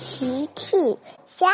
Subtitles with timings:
[0.00, 0.76] 奇趣
[1.26, 1.48] 虾，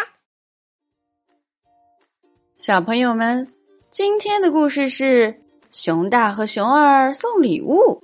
[2.57, 3.51] 小朋友们，
[3.89, 8.03] 今天的故事是熊大和熊二送礼物。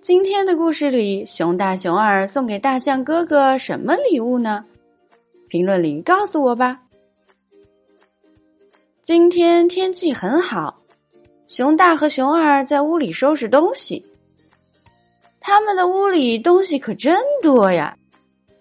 [0.00, 4.64] 今天的故事里，熊大、熊二送给大象哥哥什么礼物呢？
[5.48, 6.82] 评论里告诉我吧。
[9.02, 10.80] 今天天气很好，
[11.48, 14.06] 熊大和熊二在屋里收拾东西。
[15.40, 17.96] 他们的屋里东西可真多呀，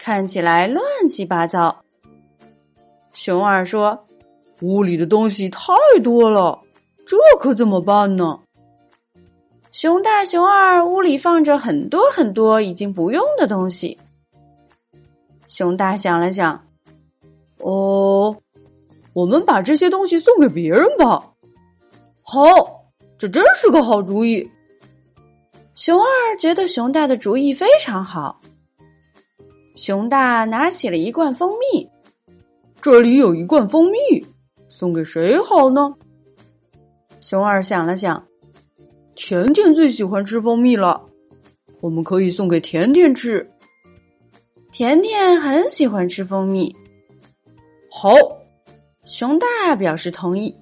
[0.05, 1.75] 看起来乱七八糟。
[3.11, 4.05] 熊二说
[4.61, 5.73] ：“屋里的东西太
[6.03, 6.61] 多了，
[7.07, 8.39] 这可怎么办呢？”
[9.73, 13.97] 熊大、熊二屋里放着很多很多已经不用的东西。
[15.47, 16.67] 熊大想了想
[17.57, 18.37] ：“哦，
[19.13, 21.31] 我们把这些东西送给别人吧。”
[22.21, 22.43] 好，
[23.17, 24.47] 这真是个好主意。
[25.73, 28.39] 熊二觉得熊大的主意非常好。
[29.75, 31.87] 熊大拿起了一罐蜂蜜，
[32.81, 34.25] 这里有一罐蜂蜜，
[34.69, 35.93] 送给谁好呢？
[37.19, 38.25] 熊二想了想，
[39.15, 41.03] 甜甜最喜欢吃蜂蜜了，
[41.81, 43.47] 我们可以送给甜甜吃。
[44.71, 46.73] 甜甜很喜欢吃蜂蜜。
[47.89, 48.13] 好，
[49.05, 50.55] 熊大表示同意。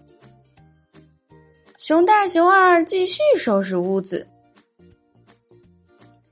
[1.78, 4.28] 熊大、熊二继续收拾屋子。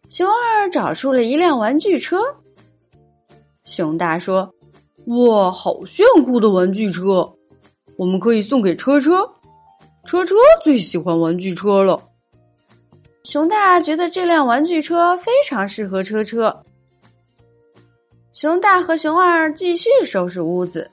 [0.10, 2.18] 熊二找出了一辆玩具车。
[3.72, 4.54] 熊大说
[5.08, 7.34] ：“哇，好炫酷的玩具车！
[7.96, 9.26] 我们可以送给车车。
[10.04, 12.02] 车车最喜欢玩具车了。”
[13.24, 16.64] 熊大觉得这辆玩具车非常适合车车。
[18.34, 20.92] 熊大和熊二继续收拾屋子。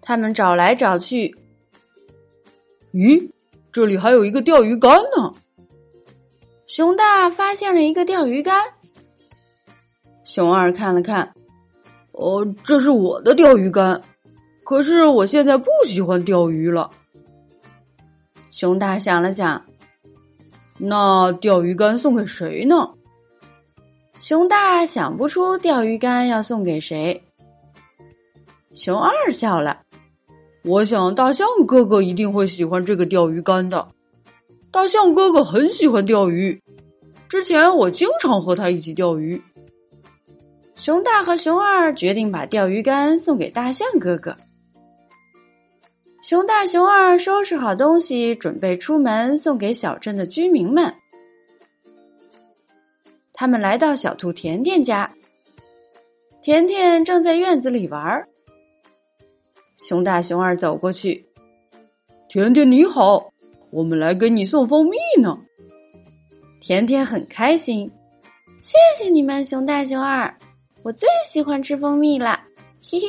[0.00, 1.34] 他们找来找去，
[2.92, 3.28] 咦，
[3.72, 5.34] 这里还有一个钓鱼竿呢。
[6.66, 8.54] 熊大发现了一个钓鱼竿，
[10.28, 11.32] 熊二看了看，
[12.12, 13.98] 哦，这是我的钓鱼竿，
[14.62, 16.90] 可是我现在不喜欢钓鱼了。
[18.50, 19.64] 熊大想了想，
[20.76, 22.90] 那钓鱼竿送给谁呢？
[24.18, 27.24] 熊大想不出钓鱼竿要送给谁。
[28.74, 29.80] 熊二笑了，
[30.62, 33.88] 我想大象哥哥一定会喜欢这个钓鱼竿的。
[34.70, 36.62] 大象哥哥很喜欢钓鱼，
[37.30, 39.42] 之前我经常和他一起钓鱼。
[40.78, 44.34] 熊大和熊二决定把钓鱼竿送给大象哥哥。
[46.22, 50.94] 熊大、熊二收拾好东西，准备出门送给小镇的居民们。
[53.32, 55.10] 他们来到小兔甜甜家，
[56.40, 58.28] 甜甜正在院子里玩儿。
[59.76, 61.26] 熊大、熊二走过去，
[62.28, 63.32] 甜甜你好。
[63.70, 65.38] 我们来给你送蜂蜜呢，
[66.60, 67.90] 甜甜很开心，
[68.60, 70.34] 谢谢你们，熊大熊二，
[70.82, 72.44] 我最喜欢吃蜂蜜啦，
[72.82, 73.06] 嘿嘿。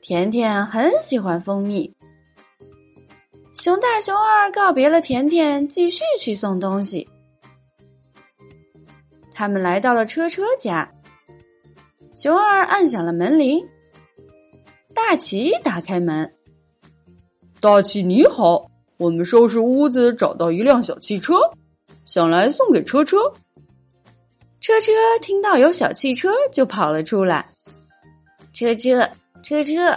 [0.00, 1.94] 甜甜很喜欢蜂蜜，
[3.54, 7.08] 熊大熊二告别了甜甜，继续去送东西。
[9.32, 10.90] 他们来到了车车家，
[12.12, 13.66] 熊二按响了门铃，
[14.94, 16.34] 大奇打开门，
[17.60, 18.70] 大奇你好。
[18.98, 21.34] 我们收拾屋子，找到一辆小汽车，
[22.04, 23.16] 想来送给车车。
[24.64, 27.44] 车车听到有小汽车，就跑了出来。
[28.54, 29.06] 车车
[29.42, 29.94] 车车，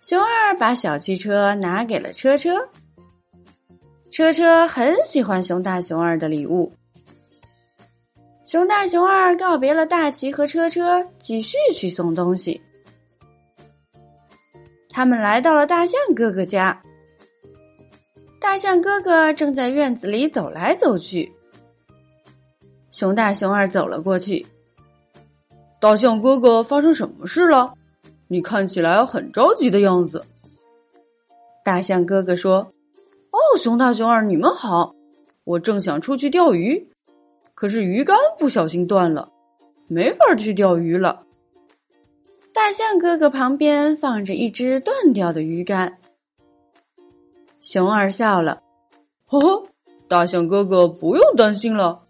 [0.00, 2.66] 熊二把小汽车拿给了车车。
[4.10, 6.72] 车车很喜欢熊大熊二的礼物。
[8.46, 12.58] 熊大熊二告别了大奇和车车，继续去送东西。
[14.88, 16.82] 他们来到了大象哥哥家。
[18.40, 21.30] 大象哥哥正在院子里走来走去。
[23.00, 24.44] 熊大、熊二走了过去。
[25.80, 27.72] 大象哥哥，发生什么事了？
[28.28, 30.22] 你看起来很着急的样子。
[31.64, 32.56] 大象哥哥说
[33.32, 34.94] ：“哦，熊大、熊二，你们好！
[35.44, 36.90] 我正想出去钓鱼，
[37.54, 39.30] 可是鱼竿不小心断了，
[39.88, 41.22] 没法去钓鱼了。”
[42.52, 45.96] 大象哥哥旁边放着一只断掉的鱼竿。
[47.62, 48.62] 熊二笑了，
[49.24, 49.66] 呵呵，
[50.06, 52.02] 大象哥哥不用担心了，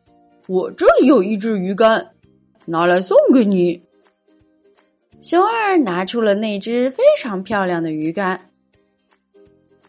[0.51, 2.05] 我这里有一只鱼竿，
[2.65, 3.81] 拿来送给你。
[5.21, 8.37] 熊二拿出了那只非常漂亮的鱼竿，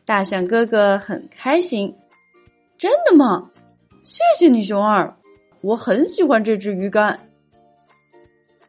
[0.05, 1.91] 大象哥哥很开心。
[2.77, 3.49] 真的吗？
[4.03, 5.11] 谢谢你，熊二，
[5.61, 7.19] 我很喜欢这只鱼竿。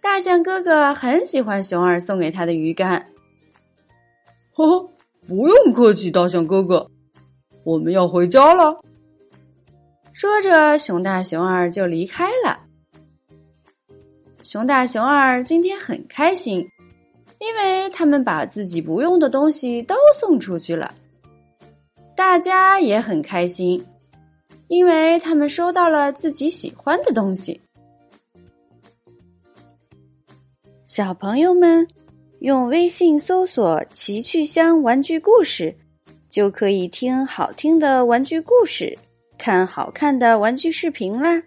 [0.01, 3.07] 大象哥哥很喜欢熊二送给他的鱼竿，
[4.55, 4.89] 呵呵。
[5.29, 6.91] 不用客气，大象哥哥，
[7.65, 8.83] 我们要回家了。
[10.13, 12.61] 说着，熊大、熊二就离开了。
[14.43, 16.67] 熊大、熊二今天很开心，
[17.39, 20.95] 因为他们把自己不用的东西都送出去了。
[22.15, 23.85] 大家也很开心，
[24.69, 27.61] 因为他们收到了自己喜欢的东西。
[30.85, 31.89] 小朋友们，
[32.41, 35.75] 用微信搜索“奇趣箱玩具故事”，
[36.29, 38.97] 就可以听好听的玩具故事，
[39.43, 41.43] 看好看的玩具视频啦。